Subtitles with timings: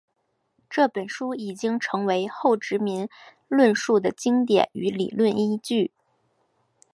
[0.67, 3.07] 这本书已经成为后殖民
[3.47, 5.91] 论述的经典与理论依据。